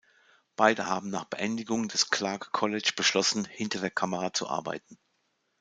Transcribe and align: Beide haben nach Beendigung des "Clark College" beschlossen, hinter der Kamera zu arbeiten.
Beide 0.55 0.87
haben 0.87 1.11
nach 1.11 1.25
Beendigung 1.25 1.87
des 1.87 2.09
"Clark 2.09 2.51
College" 2.53 2.93
beschlossen, 2.97 3.45
hinter 3.45 3.79
der 3.81 3.91
Kamera 3.91 4.33
zu 4.33 4.49
arbeiten. 4.49 4.97